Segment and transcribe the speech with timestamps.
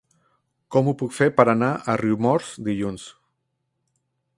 [0.75, 3.09] Com ho puc fer per anar a Riumors dilluns?